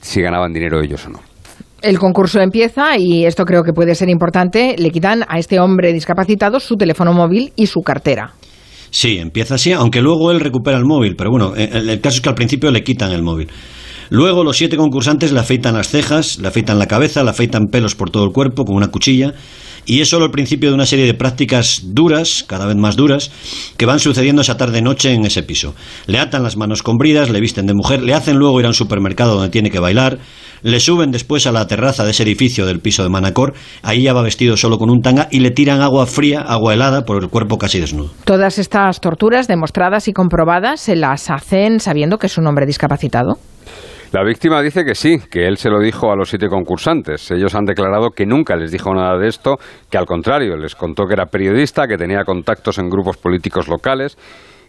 si 0.00 0.20
ganaban 0.20 0.52
dinero 0.52 0.80
ellos 0.80 1.06
o 1.06 1.10
no. 1.10 1.20
El 1.84 1.98
concurso 1.98 2.40
empieza 2.40 2.96
y 2.96 3.26
esto 3.26 3.44
creo 3.44 3.62
que 3.62 3.74
puede 3.74 3.94
ser 3.94 4.08
importante. 4.08 4.74
Le 4.78 4.90
quitan 4.90 5.22
a 5.28 5.38
este 5.38 5.60
hombre 5.60 5.92
discapacitado 5.92 6.58
su 6.58 6.76
teléfono 6.76 7.12
móvil 7.12 7.52
y 7.56 7.66
su 7.66 7.82
cartera. 7.82 8.32
Sí, 8.94 9.18
empieza 9.18 9.56
así, 9.56 9.72
aunque 9.72 10.00
luego 10.00 10.30
él 10.30 10.38
recupera 10.38 10.78
el 10.78 10.84
móvil, 10.84 11.16
pero 11.16 11.28
bueno, 11.28 11.52
eh, 11.56 11.68
el, 11.72 12.00
caso 12.00 12.18
es 12.18 12.20
que 12.20 12.28
al 12.28 12.36
principio 12.36 12.70
le 12.70 12.84
quitan 12.84 13.10
el 13.10 13.24
móvil. 13.24 13.48
Luego 14.08 14.44
los 14.44 14.56
siete 14.56 14.76
concursantes 14.76 15.32
le 15.32 15.40
afeitan 15.40 15.74
las 15.74 15.88
cejas, 15.88 16.38
le 16.38 16.46
afeitan 16.46 16.78
la 16.78 16.86
cabeza, 16.86 17.24
le 17.24 17.30
afeitan 17.30 17.64
pelos 17.72 17.96
por 17.96 18.10
todo 18.10 18.24
el 18.24 18.30
cuerpo 18.30 18.64
con 18.64 18.76
una 18.76 18.92
cuchilla. 18.92 19.34
Y 19.86 20.00
es 20.00 20.08
solo 20.08 20.26
el 20.26 20.30
principio 20.30 20.70
de 20.70 20.74
una 20.74 20.86
serie 20.86 21.06
de 21.06 21.14
prácticas 21.14 21.82
duras, 21.84 22.44
cada 22.46 22.66
vez 22.66 22.76
más 22.76 22.96
duras, 22.96 23.30
que 23.76 23.86
van 23.86 24.00
sucediendo 24.00 24.42
esa 24.42 24.56
tarde-noche 24.56 25.12
en 25.12 25.24
ese 25.26 25.42
piso. 25.42 25.74
Le 26.06 26.18
atan 26.18 26.42
las 26.42 26.56
manos 26.56 26.82
con 26.82 26.96
bridas, 26.96 27.30
le 27.30 27.40
visten 27.40 27.66
de 27.66 27.74
mujer, 27.74 28.02
le 28.02 28.14
hacen 28.14 28.36
luego 28.36 28.60
ir 28.60 28.66
a 28.66 28.68
un 28.68 28.74
supermercado 28.74 29.34
donde 29.34 29.50
tiene 29.50 29.70
que 29.70 29.80
bailar, 29.80 30.18
le 30.62 30.80
suben 30.80 31.10
después 31.10 31.46
a 31.46 31.52
la 31.52 31.66
terraza 31.66 32.04
de 32.04 32.12
ese 32.12 32.22
edificio 32.22 32.64
del 32.64 32.80
piso 32.80 33.02
de 33.02 33.10
Manacor, 33.10 33.52
ahí 33.82 34.02
ya 34.02 34.14
va 34.14 34.22
vestido 34.22 34.56
solo 34.56 34.78
con 34.78 34.90
un 34.90 35.02
tanga 35.02 35.28
y 35.30 35.40
le 35.40 35.50
tiran 35.50 35.82
agua 35.82 36.06
fría, 36.06 36.40
agua 36.40 36.72
helada 36.72 37.04
por 37.04 37.22
el 37.22 37.28
cuerpo 37.28 37.58
casi 37.58 37.80
desnudo. 37.80 38.10
Todas 38.24 38.58
estas 38.58 39.00
torturas 39.00 39.46
demostradas 39.46 40.08
y 40.08 40.12
comprobadas 40.14 40.80
se 40.80 40.96
las 40.96 41.30
hacen 41.30 41.80
sabiendo 41.80 42.18
que 42.18 42.28
es 42.28 42.38
un 42.38 42.46
hombre 42.46 42.64
discapacitado. 42.64 43.38
La 44.14 44.22
víctima 44.22 44.62
dice 44.62 44.84
que 44.84 44.94
sí, 44.94 45.18
que 45.28 45.48
él 45.48 45.56
se 45.56 45.68
lo 45.68 45.80
dijo 45.80 46.12
a 46.12 46.14
los 46.14 46.28
siete 46.28 46.46
concursantes. 46.46 47.32
Ellos 47.32 47.56
han 47.56 47.64
declarado 47.64 48.10
que 48.10 48.24
nunca 48.24 48.54
les 48.54 48.70
dijo 48.70 48.94
nada 48.94 49.18
de 49.18 49.26
esto, 49.26 49.56
que 49.90 49.98
al 49.98 50.06
contrario, 50.06 50.56
les 50.56 50.76
contó 50.76 51.06
que 51.06 51.14
era 51.14 51.26
periodista, 51.26 51.88
que 51.88 51.96
tenía 51.96 52.22
contactos 52.22 52.78
en 52.78 52.88
grupos 52.88 53.16
políticos 53.16 53.66
locales 53.66 54.16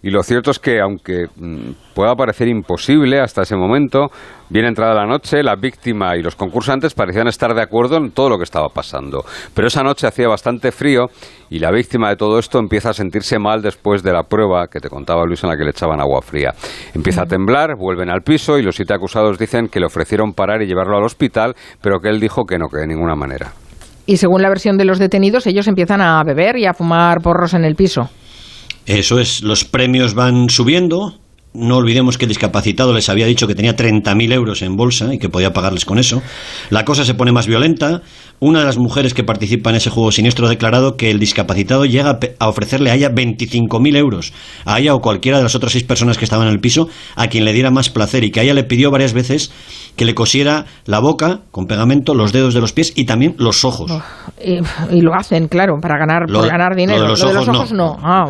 y 0.06 0.12
lo 0.12 0.22
cierto 0.22 0.52
es 0.52 0.60
que, 0.60 0.80
aunque 0.80 1.26
mm, 1.36 1.72
pueda 1.96 2.14
parecer 2.14 2.48
imposible 2.48 3.20
hasta 3.20 3.42
ese 3.42 3.56
momento, 3.56 4.12
bien 4.52 4.66
entrada 4.66 4.94
la 4.94 5.08
noche, 5.08 5.42
la 5.42 5.56
víctima 5.56 6.16
y 6.16 6.22
los 6.22 6.36
concursantes 6.36 6.94
parecían 6.94 7.28
estar 7.28 7.56
de 7.56 7.64
acuerdo 7.64 7.98
en 7.98 8.12
todo 8.12 8.30
lo 8.30 8.38
que 8.38 8.44
estaba 8.44 8.68
pasando. 8.70 9.26
Pero 9.56 9.68
esa 9.68 9.82
noche 9.82 10.06
hacía 10.06 10.28
bastante 10.28 10.72
frío 10.72 11.08
y 11.50 11.58
la 11.58 11.72
víctima 11.72 12.10
de 12.10 12.18
todo 12.18 12.38
esto 12.38 12.60
empieza 12.60 12.92
a 12.92 12.94
sentirse 12.94 13.40
mal 13.40 13.64
después 13.64 14.04
de 14.04 14.14
la 14.14 14.22
prueba 14.22 14.68
que 14.68 14.80
te 14.80 14.90
contaba 14.90 15.26
Luis 15.26 15.44
en 15.44 15.50
la 15.50 15.58
que 15.58 15.64
le 15.64 15.72
echaban 15.72 16.00
agua 16.00 16.22
fría. 16.22 16.54
Empieza 16.94 17.24
a 17.24 17.26
temblar, 17.26 17.76
vuelven 17.76 18.12
al 18.12 18.22
piso 18.22 18.60
y 18.60 18.62
los 18.62 18.76
siete 18.76 18.94
acusados 18.94 19.40
dicen 19.40 19.70
que 19.70 19.80
le 19.80 19.88
ofrecieron 19.88 20.34
parar 20.34 20.62
y 20.62 20.68
llevarlo 20.68 20.98
al 20.98 21.04
hospital, 21.04 21.56
pero 21.82 22.00
que 22.00 22.10
él 22.10 22.20
dijo 22.20 22.46
que 22.46 22.60
no, 22.60 22.68
que 22.68 22.78
de 22.78 22.86
ninguna 22.86 23.16
manera. 23.16 23.54
Y 24.06 24.18
según 24.18 24.44
la 24.44 24.50
versión 24.50 24.78
de 24.78 24.86
los 24.86 25.00
detenidos, 25.00 25.48
ellos 25.48 25.68
empiezan 25.68 26.02
a 26.02 26.22
beber 26.24 26.58
y 26.58 26.68
a 26.68 26.76
fumar 26.76 27.22
porros 27.24 27.56
en 27.56 27.66
el 27.66 27.74
piso. 27.74 28.08
Eso 28.86 29.20
es, 29.20 29.42
los 29.42 29.66
premios 29.66 30.14
van 30.14 30.50
subiendo. 30.50 31.16
No 31.56 31.78
olvidemos 31.78 32.18
que 32.18 32.26
el 32.26 32.30
discapacitado 32.30 32.94
les 32.94 33.08
había 33.08 33.26
dicho 33.26 33.48
que 33.48 33.56
tenía 33.56 33.76
30.000 33.76 34.34
euros 34.34 34.62
en 34.62 34.76
bolsa 34.76 35.14
y 35.14 35.20
que 35.20 35.30
podía 35.30 35.54
pagarles 35.54 35.86
con 35.86 35.98
eso. 35.98 36.22
La 36.70 36.84
cosa 36.84 37.06
se 37.06 37.14
pone 37.14 37.32
más 37.32 37.48
violenta. 37.48 38.02
Una 38.40 38.60
de 38.60 38.66
las 38.66 38.78
mujeres 38.78 39.14
que 39.14 39.24
participa 39.24 39.70
en 39.70 39.78
ese 39.78 39.90
juego 39.90 40.12
siniestro 40.12 40.46
ha 40.48 40.50
declarado 40.50 40.98
que 40.98 41.10
el 41.10 41.20
discapacitado 41.20 41.86
llega 41.86 42.20
a 42.40 42.50
ofrecerle 42.50 42.92
a 42.92 42.96
ella 42.96 43.10
25.000 43.10 43.96
euros, 43.96 44.34
a 44.66 44.80
ella 44.80 44.94
o 44.94 45.02
cualquiera 45.02 45.38
de 45.38 45.44
las 45.46 45.56
otras 45.56 45.72
seis 45.72 45.86
personas 45.86 46.18
que 46.18 46.26
estaban 46.26 46.48
en 46.48 46.54
el 46.54 46.60
piso, 46.60 46.90
a 47.16 47.28
quien 47.28 47.46
le 47.46 47.54
diera 47.54 47.72
más 47.72 47.90
placer 47.90 48.26
y 48.26 48.32
que 48.32 48.42
a 48.42 48.44
ella 48.44 48.54
le 48.54 48.66
pidió 48.66 48.92
varias 48.92 49.14
veces 49.14 49.52
que 49.96 50.06
le 50.06 50.14
cosiera 50.14 50.66
la 50.86 51.00
boca 51.00 51.40
con 51.52 51.66
pegamento, 51.66 52.14
los 52.14 52.34
dedos 52.34 52.54
de 52.54 52.62
los 52.62 52.74
pies 52.74 52.94
y 52.96 53.06
también 53.06 53.36
los 53.38 53.64
ojos. 53.66 53.92
y, 54.42 55.02
lo 55.02 55.14
hacen, 55.14 55.48
claro, 55.48 55.76
para 55.82 55.98
ganar, 55.98 56.28
ganar 56.28 56.76
dinero. 56.76 57.00
Lo 57.00 57.06
de 57.06 57.10
los, 57.10 57.48
ojos, 57.48 57.72
no. 57.72 57.98
Ah, 58.02 58.26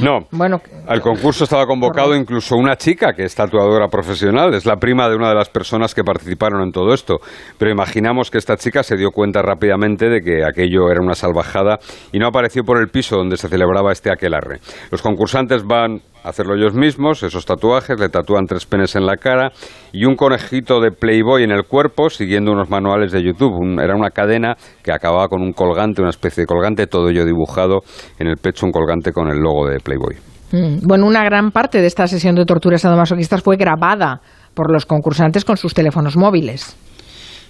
no. 0.00 0.20
Bueno, 0.30 0.60
al 0.86 1.00
concurso 1.00 1.44
estaba 1.44 1.66
convocado 1.66 2.14
incluso 2.14 2.56
una 2.56 2.76
chica 2.76 3.12
que 3.14 3.24
es 3.24 3.34
tatuadora 3.34 3.88
profesional, 3.88 4.54
es 4.54 4.66
la 4.66 4.76
prima 4.76 5.08
de 5.08 5.16
una 5.16 5.28
de 5.28 5.34
las 5.34 5.48
personas 5.48 5.94
que 5.94 6.04
participaron 6.04 6.62
en 6.62 6.72
todo 6.72 6.94
esto. 6.94 7.18
Pero 7.58 7.70
imaginamos 7.70 8.30
que 8.30 8.38
esta 8.38 8.56
chica 8.56 8.82
se 8.82 8.96
dio 8.96 9.10
cuenta 9.10 9.42
rápidamente 9.42 10.08
de 10.08 10.20
que 10.20 10.44
aquello 10.44 10.90
era 10.90 11.00
una 11.00 11.14
salvajada 11.14 11.78
y 12.12 12.18
no 12.18 12.26
apareció 12.28 12.62
por 12.64 12.80
el 12.80 12.88
piso 12.88 13.16
donde 13.16 13.36
se 13.36 13.48
celebraba 13.48 13.92
este 13.92 14.10
aquelarre. 14.10 14.60
Los 14.90 15.02
concursantes 15.02 15.64
van 15.64 15.96
a 15.96 16.11
hacerlo 16.24 16.54
ellos 16.54 16.74
mismos, 16.74 17.22
esos 17.22 17.44
tatuajes, 17.44 17.98
le 17.98 18.08
tatúan 18.08 18.46
tres 18.46 18.66
penes 18.66 18.96
en 18.96 19.06
la 19.06 19.16
cara 19.16 19.52
y 19.92 20.04
un 20.04 20.16
conejito 20.16 20.80
de 20.80 20.90
Playboy 20.90 21.44
en 21.44 21.50
el 21.50 21.64
cuerpo, 21.64 22.10
siguiendo 22.10 22.52
unos 22.52 22.70
manuales 22.70 23.12
de 23.12 23.22
YouTube. 23.22 23.80
era 23.80 23.94
una 23.94 24.10
cadena 24.10 24.56
que 24.82 24.92
acababa 24.92 25.28
con 25.28 25.42
un 25.42 25.52
colgante, 25.52 26.00
una 26.02 26.10
especie 26.10 26.42
de 26.42 26.46
colgante, 26.46 26.86
todo 26.86 27.08
ello 27.08 27.24
dibujado 27.24 27.80
en 28.18 28.28
el 28.28 28.36
pecho, 28.36 28.66
un 28.66 28.72
colgante 28.72 29.12
con 29.12 29.28
el 29.28 29.38
logo 29.38 29.68
de 29.68 29.78
Playboy. 29.78 30.16
Mm, 30.52 30.86
bueno, 30.86 31.06
una 31.06 31.24
gran 31.24 31.50
parte 31.50 31.80
de 31.80 31.86
esta 31.86 32.06
sesión 32.06 32.34
de 32.34 32.44
torturas 32.44 32.82
sadomasoquistas 32.82 33.42
fue 33.42 33.56
grabada 33.56 34.20
por 34.54 34.70
los 34.70 34.84
concursantes 34.84 35.44
con 35.44 35.56
sus 35.56 35.72
teléfonos 35.72 36.16
móviles. 36.16 36.76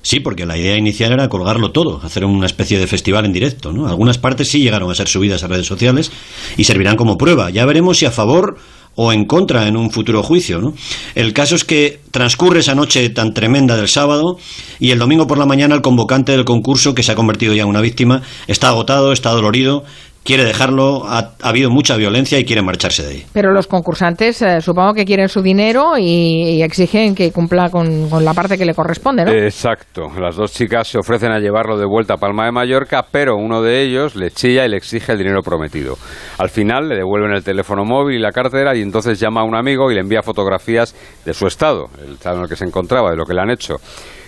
Sí, 0.02 0.18
porque 0.18 0.47
la 0.47 0.59
idea 0.59 0.76
inicial 0.76 1.12
era 1.12 1.28
colgarlo 1.28 1.71
todo, 1.71 2.00
hacer 2.02 2.25
una 2.25 2.47
especie 2.47 2.78
de 2.78 2.88
festival 2.88 3.25
en 3.25 3.32
directo. 3.32 3.73
¿no? 3.73 3.88
Algunas 3.88 4.18
partes 4.18 4.49
sí 4.49 4.61
llegaron 4.61 4.90
a 4.90 4.94
ser 4.94 5.09
subidas 5.09 5.44
a 5.44 5.49
redes 5.49 5.66
sociales 5.66 6.11
y 6.56 6.64
servirán 6.64 6.97
como 6.97 7.16
prueba. 7.16 7.50
Ya 7.50 7.64
veremos 7.64 7.99
si 7.99 8.06
a 8.06 8.11
favor 8.11 8.59
o 8.94 9.12
en 9.12 9.25
contra 9.25 9.68
en 9.68 9.76
un 9.76 9.90
futuro 9.90 10.23
juicio. 10.23 10.61
¿no? 10.61 10.75
El 11.14 11.32
caso 11.32 11.54
es 11.54 11.64
que 11.64 12.00
transcurre 12.11 12.61
esa 12.61 12.75
noche 12.75 13.09
tan 13.11 13.32
tremenda 13.32 13.76
del 13.76 13.88
sábado 13.88 14.38
y 14.80 14.90
el 14.90 14.99
domingo 14.99 15.26
por 15.26 15.38
la 15.38 15.47
mañana 15.47 15.75
el 15.75 15.82
convocante 15.82 16.32
del 16.32 16.44
concurso, 16.44 16.94
que 16.94 17.02
se 17.02 17.12
ha 17.12 17.14
convertido 17.14 17.54
ya 17.54 17.62
en 17.62 17.68
una 17.68 17.80
víctima, 17.80 18.23
está 18.49 18.68
agotado, 18.68 19.12
está 19.12 19.30
dolorido 19.30 19.85
quiere 20.25 20.45
dejarlo, 20.45 21.05
ha, 21.05 21.33
habido 21.43 21.71
mucha 21.71 21.97
violencia 21.97 22.38
y 22.38 22.45
quiere 22.45 22.62
marcharse 22.62 23.02
de 23.02 23.09
ahí. 23.11 23.26
Pero 23.33 23.52
los 23.52 23.67
concursantes 23.67 24.41
eh, 24.43 24.61
supongo 24.61 24.95
que 24.95 25.05
quieren 25.05 25.29
su 25.29 25.43
dinero 25.43 25.99
y, 25.99 26.62
exigen 26.62 27.14
que 27.14 27.33
cumpla 27.33 27.71
con, 27.71 28.09
la 28.25 28.35
parte 28.35 28.57
que 28.57 28.64
le 28.64 28.75
corresponde, 28.75 29.25
¿no? 29.25 29.33
Exacto. 29.33 30.09
Las 30.21 30.37
dos 30.37 30.52
chicas 30.52 30.87
se 30.87 30.99
ofrecen 30.99 31.33
a 31.33 31.41
llevarlo 31.41 31.76
de 31.76 31.87
vuelta 31.87 32.14
a 32.14 32.17
Palma 32.19 32.45
de 32.45 32.52
Mallorca, 32.52 33.05
pero 33.11 33.37
uno 33.37 33.62
de 33.62 33.83
ellos 33.83 34.14
le 34.14 34.31
chilla 34.31 34.64
y 34.64 34.69
le 34.69 34.76
exige 34.76 35.12
el 35.12 35.19
dinero 35.19 35.43
prometido. 35.43 35.97
Al 36.38 36.50
final 36.50 36.88
le 36.88 36.97
devuelven 36.97 37.33
el 37.33 37.43
teléfono 37.43 37.85
móvil 37.85 38.17
y 38.17 38.21
la 38.21 38.31
cartera 38.31 38.76
y 38.76 38.83
entonces 38.83 39.19
llama 39.19 39.41
a 39.41 39.45
un 39.45 39.57
amigo 39.57 39.91
y 39.91 39.95
le 39.95 40.00
envía 40.00 40.23
fotografías 40.23 40.95
de 41.25 41.35
su 41.35 41.47
estado, 41.47 41.87
el 42.05 42.14
estado 42.14 42.37
en 42.37 42.43
el 42.45 42.49
que 42.49 42.57
se 42.57 42.64
encontraba, 42.64 43.11
de 43.11 43.17
lo 43.17 43.25
que 43.25 43.35
le 43.35 43.41
han 43.41 43.50
hecho. 43.50 43.76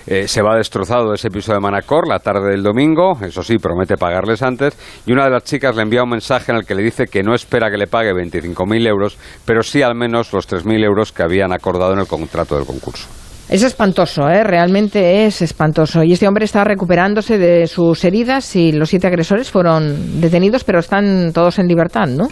Eh, 0.06 0.28
se 0.28 0.42
va 0.42 0.56
destrozado 0.56 1.14
ese 1.14 1.30
piso 1.30 1.52
de 1.52 1.60
Manacor 1.60 2.06
la 2.06 2.18
tarde 2.18 2.50
del 2.50 2.62
domingo, 2.62 3.18
eso 3.22 3.42
sí, 3.42 3.58
promete 3.58 3.96
pagarles 3.96 4.42
antes, 4.42 4.76
y 5.06 5.12
una 5.12 5.24
de 5.24 5.30
las 5.30 5.44
chicas 5.44 5.74
le 5.76 5.82
envía 5.82 6.02
un 6.02 6.10
mensaje 6.10 6.52
en 6.52 6.58
el 6.58 6.66
que 6.66 6.74
le 6.74 6.82
dice 6.82 7.06
que 7.06 7.22
no 7.22 7.34
espera 7.34 7.70
que 7.70 7.78
le 7.78 7.86
pague 7.86 8.12
25.000 8.12 8.86
euros, 8.86 9.16
pero 9.44 9.62
sí 9.62 9.82
al 9.82 9.94
menos 9.94 10.32
los 10.32 10.48
3.000 10.48 10.84
euros 10.84 11.12
que 11.12 11.22
habían 11.22 11.52
acordado 11.52 11.94
en 11.94 12.00
el 12.00 12.06
contrato 12.06 12.56
del 12.56 12.66
concurso. 12.66 13.08
Es 13.48 13.62
espantoso, 13.62 14.28
¿eh? 14.28 14.42
realmente 14.42 15.26
es 15.26 15.42
espantoso. 15.42 16.02
Y 16.02 16.14
este 16.14 16.26
hombre 16.26 16.46
está 16.46 16.64
recuperándose 16.64 17.36
de 17.36 17.66
sus 17.66 18.02
heridas 18.04 18.56
y 18.56 18.72
los 18.72 18.88
siete 18.88 19.06
agresores 19.06 19.50
fueron 19.50 20.20
detenidos, 20.20 20.64
pero 20.64 20.78
están 20.78 21.30
todos 21.32 21.58
en 21.58 21.66
libertad, 21.66 22.06
¿no? 22.08 22.28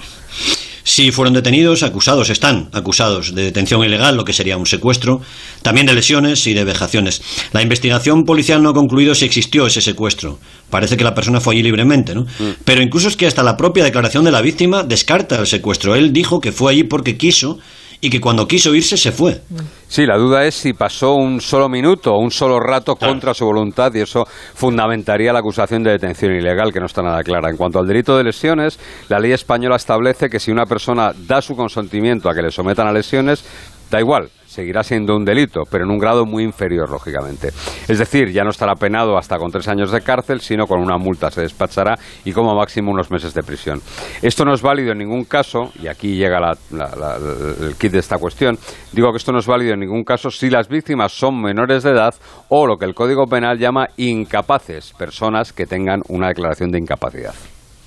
Sí, 0.84 1.12
fueron 1.12 1.34
detenidos, 1.34 1.82
acusados, 1.82 2.30
están 2.30 2.68
acusados 2.72 3.34
de 3.34 3.44
detención 3.44 3.84
ilegal, 3.84 4.16
lo 4.16 4.24
que 4.24 4.32
sería 4.32 4.56
un 4.56 4.66
secuestro, 4.66 5.20
también 5.62 5.86
de 5.86 5.94
lesiones 5.94 6.46
y 6.46 6.54
de 6.54 6.64
vejaciones. 6.64 7.22
La 7.52 7.62
investigación 7.62 8.24
policial 8.24 8.62
no 8.62 8.70
ha 8.70 8.74
concluido 8.74 9.14
si 9.14 9.24
existió 9.24 9.66
ese 9.66 9.80
secuestro. 9.80 10.38
Parece 10.70 10.96
que 10.96 11.04
la 11.04 11.14
persona 11.14 11.40
fue 11.40 11.54
allí 11.54 11.62
libremente, 11.62 12.14
¿no? 12.14 12.22
Mm. 12.22 12.56
Pero 12.64 12.82
incluso 12.82 13.08
es 13.08 13.16
que 13.16 13.26
hasta 13.26 13.42
la 13.42 13.56
propia 13.56 13.84
declaración 13.84 14.24
de 14.24 14.32
la 14.32 14.40
víctima 14.40 14.82
descarta 14.82 15.38
el 15.38 15.46
secuestro. 15.46 15.94
Él 15.94 16.12
dijo 16.12 16.40
que 16.40 16.52
fue 16.52 16.72
allí 16.72 16.84
porque 16.84 17.16
quiso 17.16 17.58
y 18.04 18.10
que 18.10 18.20
cuando 18.20 18.48
quiso 18.48 18.74
irse 18.74 18.96
se 18.96 19.12
fue. 19.12 19.40
Sí, 19.86 20.04
la 20.06 20.18
duda 20.18 20.44
es 20.44 20.56
si 20.56 20.72
pasó 20.72 21.14
un 21.14 21.40
solo 21.40 21.68
minuto 21.68 22.12
o 22.12 22.18
un 22.18 22.32
solo 22.32 22.58
rato 22.58 22.96
contra 22.96 23.32
su 23.32 23.44
voluntad 23.44 23.94
y 23.94 24.00
eso 24.00 24.24
fundamentaría 24.26 25.32
la 25.32 25.38
acusación 25.38 25.84
de 25.84 25.92
detención 25.92 26.32
ilegal, 26.32 26.72
que 26.72 26.80
no 26.80 26.86
está 26.86 27.00
nada 27.00 27.22
clara. 27.22 27.48
En 27.48 27.56
cuanto 27.56 27.78
al 27.78 27.86
delito 27.86 28.16
de 28.16 28.24
lesiones, 28.24 28.80
la 29.08 29.20
ley 29.20 29.30
española 29.30 29.76
establece 29.76 30.28
que 30.28 30.40
si 30.40 30.50
una 30.50 30.66
persona 30.66 31.12
da 31.28 31.40
su 31.40 31.54
consentimiento 31.54 32.28
a 32.28 32.34
que 32.34 32.42
le 32.42 32.50
sometan 32.50 32.88
a 32.88 32.92
lesiones, 32.92 33.44
da 33.88 34.00
igual, 34.00 34.30
seguirá 34.52 34.82
siendo 34.82 35.16
un 35.16 35.24
delito, 35.24 35.62
pero 35.70 35.84
en 35.84 35.90
un 35.90 35.98
grado 35.98 36.26
muy 36.26 36.44
inferior, 36.44 36.90
lógicamente. 36.90 37.48
Es 37.88 37.98
decir, 37.98 38.30
ya 38.32 38.44
no 38.44 38.50
estará 38.50 38.74
penado 38.74 39.16
hasta 39.16 39.38
con 39.38 39.50
tres 39.50 39.66
años 39.68 39.90
de 39.90 40.02
cárcel, 40.02 40.40
sino 40.40 40.66
con 40.66 40.80
una 40.80 40.98
multa 40.98 41.30
se 41.30 41.40
despachará 41.40 41.98
y 42.24 42.32
como 42.32 42.54
máximo 42.54 42.90
unos 42.90 43.10
meses 43.10 43.32
de 43.32 43.42
prisión. 43.42 43.80
Esto 44.20 44.44
no 44.44 44.52
es 44.52 44.60
válido 44.60 44.92
en 44.92 44.98
ningún 44.98 45.24
caso, 45.24 45.72
y 45.82 45.88
aquí 45.88 46.16
llega 46.16 46.38
el 46.70 47.74
kit 47.76 47.92
de 47.92 47.98
esta 47.98 48.18
cuestión, 48.18 48.58
digo 48.92 49.10
que 49.10 49.16
esto 49.16 49.32
no 49.32 49.38
es 49.38 49.46
válido 49.46 49.72
en 49.72 49.80
ningún 49.80 50.04
caso 50.04 50.30
si 50.30 50.50
las 50.50 50.68
víctimas 50.68 51.12
son 51.12 51.40
menores 51.40 51.82
de 51.82 51.92
edad 51.92 52.14
o 52.50 52.66
lo 52.66 52.76
que 52.76 52.84
el 52.84 52.94
Código 52.94 53.26
Penal 53.26 53.58
llama 53.58 53.86
incapaces, 53.96 54.92
personas 54.98 55.54
que 55.54 55.64
tengan 55.64 56.02
una 56.08 56.28
declaración 56.28 56.70
de 56.70 56.78
incapacidad. 56.78 57.34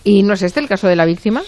¿Y 0.03 0.24
no 0.24 0.34
es 0.34 0.41
este 0.41 0.60
el 0.60 0.67
caso 0.67 0.88
de 0.88 0.95
la 0.95 1.05
víctima? 1.05 1.41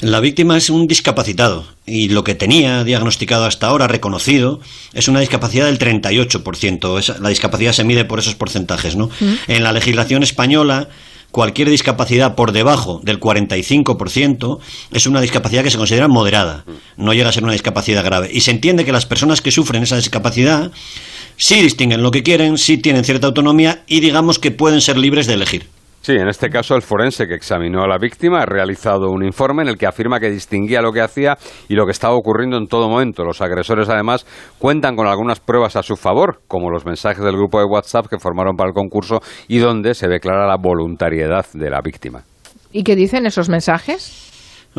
La 0.00 0.20
víctima 0.20 0.56
es 0.56 0.70
un 0.70 0.86
discapacitado 0.86 1.66
y 1.84 2.08
lo 2.08 2.24
que 2.24 2.34
tenía 2.34 2.84
diagnosticado 2.84 3.44
hasta 3.44 3.66
ahora, 3.66 3.86
reconocido, 3.86 4.60
es 4.94 5.08
una 5.08 5.20
discapacidad 5.20 5.66
del 5.66 5.78
38%. 5.78 7.18
la 7.18 7.28
discapacidad 7.28 7.72
se 7.72 7.84
mide 7.84 8.06
por 8.06 8.18
esos 8.18 8.34
porcentajes, 8.34 8.96
¿no? 8.96 9.08
Mm. 9.20 9.34
En 9.48 9.62
la 9.62 9.72
legislación 9.72 10.22
española, 10.22 10.88
cualquier 11.30 11.68
discapacidad 11.68 12.34
por 12.34 12.52
debajo 12.52 13.02
del 13.04 13.20
45% 13.20 14.58
es 14.90 15.06
una 15.06 15.20
discapacidad 15.20 15.62
que 15.62 15.70
se 15.70 15.76
considera 15.76 16.08
moderada, 16.08 16.64
no 16.96 17.12
llega 17.12 17.28
a 17.28 17.32
ser 17.32 17.44
una 17.44 17.52
discapacidad 17.52 18.02
grave. 18.02 18.30
Y 18.32 18.40
se 18.40 18.52
entiende 18.52 18.86
que 18.86 18.92
las 18.92 19.04
personas 19.04 19.42
que 19.42 19.50
sufren 19.50 19.82
esa 19.82 19.96
discapacidad 19.96 20.72
sí 21.36 21.60
distinguen 21.60 22.02
lo 22.02 22.10
que 22.10 22.22
quieren, 22.22 22.56
sí 22.56 22.78
tienen 22.78 23.04
cierta 23.04 23.26
autonomía 23.26 23.84
y 23.86 24.00
digamos 24.00 24.38
que 24.38 24.50
pueden 24.50 24.80
ser 24.80 24.96
libres 24.96 25.26
de 25.26 25.34
elegir. 25.34 25.68
Sí, 26.02 26.12
en 26.12 26.28
este 26.28 26.48
caso 26.48 26.74
el 26.74 26.82
forense 26.82 27.26
que 27.26 27.34
examinó 27.34 27.82
a 27.82 27.86
la 27.86 27.98
víctima 27.98 28.40
ha 28.40 28.46
realizado 28.46 29.10
un 29.10 29.22
informe 29.22 29.62
en 29.62 29.68
el 29.68 29.76
que 29.76 29.86
afirma 29.86 30.18
que 30.18 30.30
distinguía 30.30 30.80
lo 30.80 30.92
que 30.92 31.02
hacía 31.02 31.36
y 31.68 31.74
lo 31.74 31.84
que 31.84 31.92
estaba 31.92 32.14
ocurriendo 32.14 32.56
en 32.56 32.68
todo 32.68 32.88
momento. 32.88 33.22
Los 33.22 33.42
agresores 33.42 33.86
además 33.90 34.24
cuentan 34.58 34.96
con 34.96 35.06
algunas 35.06 35.40
pruebas 35.40 35.76
a 35.76 35.82
su 35.82 35.96
favor, 35.96 36.40
como 36.48 36.70
los 36.70 36.86
mensajes 36.86 37.22
del 37.22 37.36
grupo 37.36 37.58
de 37.58 37.66
WhatsApp 37.66 38.06
que 38.06 38.18
formaron 38.18 38.56
para 38.56 38.70
el 38.70 38.74
concurso 38.74 39.20
y 39.46 39.58
donde 39.58 39.92
se 39.92 40.08
declara 40.08 40.46
la 40.46 40.56
voluntariedad 40.56 41.44
de 41.52 41.68
la 41.68 41.82
víctima. 41.82 42.22
¿Y 42.72 42.82
qué 42.82 42.96
dicen 42.96 43.26
esos 43.26 43.50
mensajes? 43.50 44.30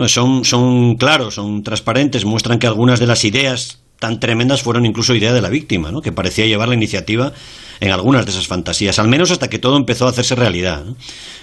Son, 0.08 0.44
son 0.44 0.96
claros, 0.96 1.36
son 1.36 1.62
transparentes, 1.62 2.26
muestran 2.26 2.58
que 2.58 2.66
algunas 2.66 3.00
de 3.00 3.06
las 3.06 3.26
ideas 3.26 3.84
tan 4.00 4.20
tremendas 4.20 4.64
fueron 4.64 4.88
incluso 4.88 5.14
idea 5.14 5.32
de 5.32 5.42
la 5.42 5.50
víctima, 5.50 5.92
¿no? 5.92 6.02
que 6.02 6.12
parecía 6.12 6.48
llevar 6.48 6.70
la 6.70 6.74
iniciativa 6.74 7.34
en 7.82 7.92
algunas 7.92 8.26
de 8.26 8.32
esas 8.32 8.48
fantasías, 8.48 9.00
al 9.00 9.10
menos 9.10 9.32
hasta 9.32 9.50
que 9.50 9.60
todo 9.60 9.76
empezó 9.76 10.06
a 10.06 10.12
hacerse 10.12 10.36
realidad. 10.36 10.86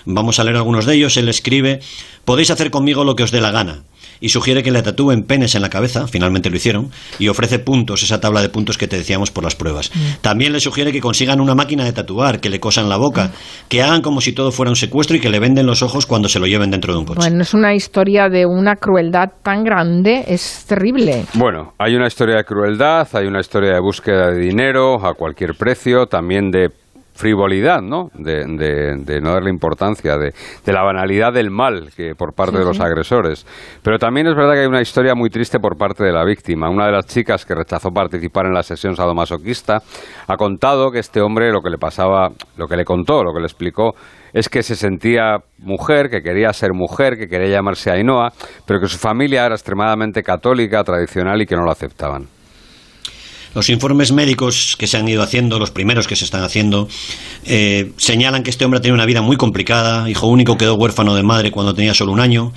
Vamos 0.06 0.38
a 0.38 0.44
leer 0.44 0.56
algunos 0.56 0.86
de 0.86 0.94
ellos. 0.94 1.16
Él 1.18 1.28
escribe, 1.28 1.80
podéis 2.24 2.50
hacer 2.50 2.70
conmigo 2.70 3.04
lo 3.04 3.16
que 3.16 3.24
os 3.24 3.30
dé 3.30 3.42
la 3.42 3.50
gana 3.50 3.82
y 4.20 4.30
sugiere 4.30 4.62
que 4.62 4.70
le 4.70 4.82
tatúen 4.82 5.22
penes 5.22 5.54
en 5.54 5.62
la 5.62 5.70
cabeza, 5.70 6.06
finalmente 6.06 6.50
lo 6.50 6.56
hicieron, 6.56 6.90
y 7.18 7.28
ofrece 7.28 7.58
puntos, 7.58 8.02
esa 8.02 8.20
tabla 8.20 8.42
de 8.42 8.48
puntos 8.48 8.78
que 8.78 8.88
te 8.88 8.96
decíamos 8.96 9.30
por 9.30 9.44
las 9.44 9.56
pruebas. 9.56 9.90
Mm. 9.94 10.20
También 10.20 10.52
le 10.52 10.60
sugiere 10.60 10.92
que 10.92 11.00
consigan 11.00 11.40
una 11.40 11.54
máquina 11.54 11.84
de 11.84 11.92
tatuar, 11.92 12.40
que 12.40 12.50
le 12.50 12.60
cosan 12.60 12.88
la 12.88 12.96
boca, 12.96 13.26
mm. 13.26 13.68
que 13.68 13.82
hagan 13.82 14.02
como 14.02 14.20
si 14.20 14.32
todo 14.32 14.52
fuera 14.52 14.70
un 14.70 14.76
secuestro 14.76 15.16
y 15.16 15.20
que 15.20 15.30
le 15.30 15.38
venden 15.38 15.66
los 15.66 15.82
ojos 15.82 16.06
cuando 16.06 16.28
se 16.28 16.38
lo 16.38 16.46
lleven 16.46 16.70
dentro 16.70 16.92
de 16.92 16.98
un 16.98 17.04
coche. 17.04 17.20
Bueno, 17.20 17.42
es 17.42 17.54
una 17.54 17.74
historia 17.74 18.28
de 18.28 18.46
una 18.46 18.76
crueldad 18.76 19.30
tan 19.42 19.64
grande, 19.64 20.24
es 20.26 20.64
terrible. 20.66 21.24
Bueno, 21.34 21.74
hay 21.78 21.94
una 21.94 22.06
historia 22.06 22.36
de 22.36 22.44
crueldad, 22.44 23.08
hay 23.12 23.26
una 23.26 23.40
historia 23.40 23.74
de 23.74 23.80
búsqueda 23.80 24.30
de 24.30 24.40
dinero 24.40 25.04
a 25.04 25.14
cualquier 25.14 25.54
precio, 25.54 26.06
también 26.06 26.50
de 26.50 26.68
frivolidad, 27.18 27.82
¿no? 27.82 28.10
De, 28.14 28.46
no 29.20 29.32
darle 29.32 29.50
importancia, 29.50 30.16
de, 30.16 30.32
la 30.72 30.84
banalidad 30.84 31.32
del 31.32 31.50
mal 31.50 31.90
que 31.96 32.14
por 32.14 32.32
parte 32.32 32.58
de 32.58 32.64
los 32.64 32.78
agresores. 32.78 33.44
Pero 33.82 33.98
también 33.98 34.28
es 34.28 34.36
verdad 34.36 34.54
que 34.54 34.60
hay 34.60 34.66
una 34.66 34.80
historia 34.80 35.14
muy 35.16 35.28
triste 35.28 35.58
por 35.58 35.76
parte 35.76 36.04
de 36.04 36.12
la 36.12 36.24
víctima. 36.24 36.70
Una 36.70 36.86
de 36.86 36.92
las 36.92 37.06
chicas 37.06 37.44
que 37.44 37.56
rechazó 37.56 37.90
participar 37.90 38.46
en 38.46 38.54
la 38.54 38.62
sesión 38.62 38.94
sadomasoquista 38.94 39.82
ha 40.28 40.36
contado 40.36 40.92
que 40.92 41.00
este 41.00 41.20
hombre 41.20 41.50
lo 41.50 41.60
que 41.60 41.70
le 41.70 41.78
pasaba, 41.78 42.28
lo 42.56 42.68
que 42.68 42.76
le 42.76 42.84
contó, 42.84 43.24
lo 43.24 43.32
que 43.32 43.40
le 43.40 43.46
explicó, 43.46 43.94
es 44.32 44.48
que 44.48 44.62
se 44.62 44.76
sentía 44.76 45.38
mujer, 45.58 46.10
que 46.10 46.22
quería 46.22 46.52
ser 46.52 46.72
mujer, 46.72 47.16
que 47.18 47.26
quería 47.26 47.56
llamarse 47.56 47.90
Ainhoa, 47.90 48.30
pero 48.64 48.78
que 48.78 48.86
su 48.86 48.98
familia 48.98 49.44
era 49.44 49.56
extremadamente 49.56 50.22
católica, 50.22 50.84
tradicional 50.84 51.42
y 51.42 51.46
que 51.46 51.56
no 51.56 51.64
lo 51.64 51.72
aceptaban. 51.72 52.37
Los 53.54 53.70
informes 53.70 54.12
médicos 54.12 54.76
que 54.78 54.86
se 54.86 54.96
han 54.96 55.08
ido 55.08 55.22
haciendo, 55.22 55.58
los 55.58 55.70
primeros 55.70 56.06
que 56.06 56.16
se 56.16 56.24
están 56.24 56.44
haciendo, 56.44 56.88
eh, 57.44 57.92
señalan 57.96 58.42
que 58.42 58.50
este 58.50 58.64
hombre 58.64 58.78
ha 58.78 58.82
tenido 58.82 58.94
una 58.94 59.06
vida 59.06 59.22
muy 59.22 59.36
complicada, 59.36 60.08
hijo 60.08 60.26
único, 60.26 60.56
quedó 60.56 60.74
huérfano 60.74 61.14
de 61.14 61.22
madre 61.22 61.50
cuando 61.50 61.74
tenía 61.74 61.94
solo 61.94 62.12
un 62.12 62.20
año, 62.20 62.52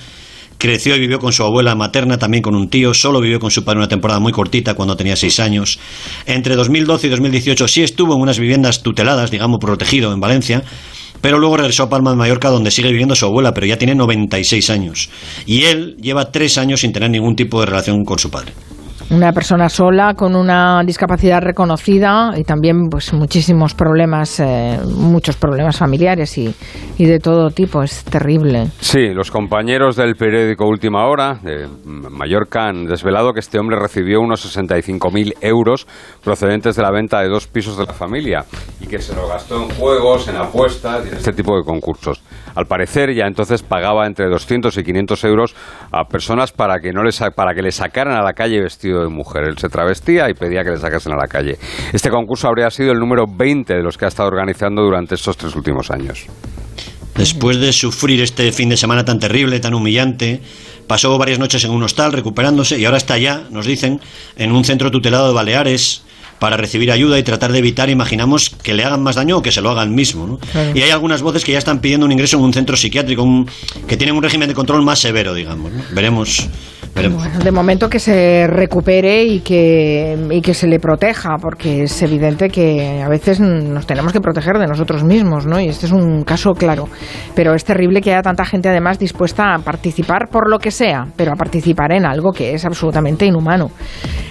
creció 0.57 0.95
y 0.95 0.99
vivió 0.99 1.17
con 1.19 1.31
su 1.31 1.43
abuela 1.43 1.73
materna, 1.75 2.19
también 2.19 2.43
con 2.43 2.55
un 2.55 2.69
tío, 2.69 2.93
solo 2.93 3.19
vivió 3.19 3.39
con 3.39 3.51
su 3.51 3.63
padre 3.63 3.79
una 3.79 3.87
temporada 3.87 4.19
muy 4.19 4.31
cortita 4.31 4.73
cuando 4.73 4.95
tenía 4.95 5.15
seis 5.15 5.39
años. 5.39 5.79
Entre 6.25 6.55
2012 6.55 7.07
y 7.07 7.09
2018 7.09 7.67
sí 7.67 7.83
estuvo 7.83 8.13
en 8.13 8.21
unas 8.21 8.37
viviendas 8.37 8.83
tuteladas, 8.83 9.31
digamos, 9.31 9.59
protegido 9.59 10.13
en 10.13 10.19
Valencia, 10.19 10.63
pero 11.21 11.39
luego 11.39 11.57
regresó 11.57 11.83
a 11.83 11.89
Palma 11.89 12.11
de 12.11 12.17
Mallorca 12.17 12.49
donde 12.49 12.69
sigue 12.69 12.89
viviendo 12.89 13.15
su 13.15 13.25
abuela, 13.25 13.53
pero 13.53 13.65
ya 13.65 13.77
tiene 13.77 13.95
96 13.95 14.69
años. 14.69 15.09
Y 15.45 15.63
él 15.63 15.95
lleva 16.01 16.31
tres 16.31 16.57
años 16.57 16.81
sin 16.81 16.93
tener 16.93 17.09
ningún 17.09 17.35
tipo 17.35 17.59
de 17.59 17.65
relación 17.65 18.03
con 18.03 18.19
su 18.19 18.29
padre 18.29 18.53
una 19.11 19.33
persona 19.33 19.67
sola 19.67 20.13
con 20.13 20.35
una 20.35 20.83
discapacidad 20.85 21.41
reconocida 21.41 22.31
y 22.37 22.43
también 22.43 22.87
pues 22.89 23.13
muchísimos 23.13 23.73
problemas, 23.73 24.39
eh, 24.39 24.79
muchos 24.85 25.35
problemas 25.35 25.77
familiares 25.77 26.37
y, 26.37 26.53
y, 26.97 27.05
de 27.05 27.19
todo 27.19 27.49
tipo. 27.49 27.83
Es 27.83 28.03
terrible. 28.05 28.67
Sí, 28.79 29.09
los 29.13 29.29
compañeros 29.29 29.97
del 29.97 30.15
periódico 30.15 30.65
Última 30.65 31.05
Hora 31.07 31.39
de 31.43 31.67
Mallorca 31.85 32.67
han 32.67 32.85
desvelado 32.85 33.33
que 33.33 33.41
este 33.41 33.59
hombre 33.59 33.77
recibió 33.77 34.21
unos 34.21 34.45
65.000 34.57 35.35
euros 35.41 35.87
procedentes 36.23 36.75
de 36.75 36.81
la 36.81 36.91
venta 36.91 37.21
de 37.21 37.27
dos 37.27 37.47
pisos 37.47 37.77
de 37.77 37.85
la 37.85 37.93
familia 37.93 38.45
y 38.79 38.87
que 38.87 38.99
se 38.99 39.13
lo 39.13 39.27
gastó 39.27 39.61
en 39.61 39.69
juegos, 39.71 40.27
en 40.29 40.37
apuestas 40.37 41.05
y 41.05 41.09
en 41.09 41.15
este 41.15 41.33
tipo 41.33 41.57
de 41.57 41.63
concursos. 41.63 42.21
Al 42.55 42.65
parecer, 42.65 43.13
ya 43.13 43.25
entonces 43.25 43.63
pagaba 43.63 44.05
entre 44.05 44.27
200 44.27 44.77
y 44.77 44.83
500 44.83 45.23
euros 45.25 45.55
a 45.91 46.05
personas 46.05 46.51
para 46.51 46.79
que, 46.79 46.91
no 46.91 47.03
les, 47.03 47.19
para 47.35 47.53
que 47.53 47.61
le 47.61 47.71
sacaran 47.71 48.15
a 48.15 48.23
la 48.23 48.33
calle 48.33 48.61
vestido 48.61 49.01
de 49.01 49.09
mujer. 49.09 49.43
Él 49.43 49.57
se 49.57 49.69
travestía 49.69 50.29
y 50.29 50.33
pedía 50.33 50.63
que 50.63 50.71
le 50.71 50.77
sacasen 50.77 51.13
a 51.13 51.17
la 51.17 51.27
calle. 51.27 51.57
Este 51.93 52.09
concurso 52.09 52.47
habría 52.47 52.69
sido 52.69 52.91
el 52.91 52.99
número 52.99 53.25
20 53.27 53.73
de 53.73 53.83
los 53.83 53.97
que 53.97 54.05
ha 54.05 54.07
estado 54.07 54.29
organizando 54.29 54.81
durante 54.81 55.15
estos 55.15 55.37
tres 55.37 55.55
últimos 55.55 55.91
años. 55.91 56.25
Después 57.15 57.59
de 57.59 57.73
sufrir 57.73 58.21
este 58.21 58.51
fin 58.51 58.69
de 58.69 58.77
semana 58.77 59.03
tan 59.03 59.19
terrible, 59.19 59.59
tan 59.59 59.73
humillante, 59.73 60.41
pasó 60.87 61.17
varias 61.17 61.39
noches 61.39 61.63
en 61.63 61.71
un 61.71 61.83
hostal 61.83 62.13
recuperándose 62.13 62.79
y 62.79 62.85
ahora 62.85 62.97
está 62.97 63.17
ya, 63.17 63.43
nos 63.51 63.65
dicen, 63.65 63.99
en 64.37 64.51
un 64.51 64.63
centro 64.63 64.91
tutelado 64.91 65.27
de 65.27 65.33
Baleares 65.33 66.03
para 66.41 66.57
recibir 66.57 66.91
ayuda 66.91 67.19
y 67.19 67.23
tratar 67.23 67.51
de 67.51 67.59
evitar, 67.59 67.91
imaginamos, 67.91 68.49
que 68.49 68.73
le 68.73 68.83
hagan 68.83 69.03
más 69.03 69.13
daño 69.13 69.37
o 69.37 69.41
que 69.43 69.51
se 69.51 69.61
lo 69.61 69.69
hagan 69.69 69.93
mismo. 69.93 70.39
Y 70.73 70.81
hay 70.81 70.89
algunas 70.89 71.21
voces 71.21 71.45
que 71.45 71.51
ya 71.51 71.59
están 71.59 71.81
pidiendo 71.81 72.03
un 72.07 72.11
ingreso 72.11 72.35
en 72.37 72.43
un 72.43 72.51
centro 72.51 72.75
psiquiátrico, 72.75 73.45
que 73.87 73.95
tienen 73.95 74.15
un 74.15 74.23
régimen 74.23 74.49
de 74.49 74.55
control 74.55 74.81
más 74.81 74.97
severo, 74.97 75.35
digamos. 75.35 75.71
Veremos 75.93 76.49
de 76.93 77.51
momento 77.51 77.89
que 77.89 77.99
se 77.99 78.47
recupere 78.47 79.23
y 79.23 79.39
que, 79.39 80.17
y 80.31 80.41
que 80.41 80.53
se 80.53 80.67
le 80.67 80.79
proteja, 80.79 81.37
porque 81.41 81.83
es 81.83 82.01
evidente 82.01 82.49
que 82.49 83.01
a 83.01 83.09
veces 83.09 83.39
nos 83.39 83.85
tenemos 83.87 84.13
que 84.13 84.19
proteger 84.19 84.57
de 84.57 84.67
nosotros 84.67 85.03
mismos, 85.03 85.45
¿no? 85.45 85.59
Y 85.59 85.67
este 85.67 85.85
es 85.85 85.91
un 85.91 86.23
caso 86.23 86.51
claro. 86.51 86.87
Pero 87.35 87.53
es 87.53 87.63
terrible 87.63 88.01
que 88.01 88.11
haya 88.11 88.21
tanta 88.21 88.45
gente 88.45 88.69
además 88.69 88.99
dispuesta 88.99 89.53
a 89.53 89.59
participar 89.59 90.29
por 90.29 90.49
lo 90.49 90.59
que 90.59 90.71
sea, 90.71 91.07
pero 91.15 91.33
a 91.33 91.35
participar 91.35 91.91
en 91.93 92.05
algo 92.05 92.31
que 92.31 92.53
es 92.53 92.65
absolutamente 92.65 93.25
inhumano. 93.25 93.71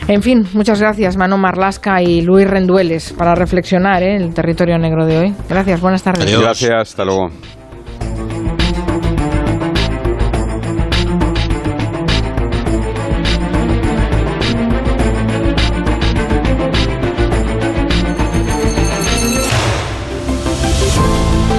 En 0.09 0.23
fin, 0.23 0.45
muchas 0.55 0.81
gracias 0.81 1.17
Mano 1.17 1.39
Marlasca 1.39 2.03
y 2.03 2.23
Luis 2.23 2.49
Rendueles 2.49 3.13
para 3.13 3.35
reflexionar 3.35 4.03
¿eh? 4.03 4.17
el 4.17 4.35
territorio 4.35 4.79
negro 4.79 5.07
de 5.07 5.19
hoy. 5.19 5.35
Gracias, 5.49 5.81
buenas 5.81 6.03
tardes. 6.03 6.39
Gracias, 6.39 6.71
hasta 6.71 7.05
luego. 7.05 7.29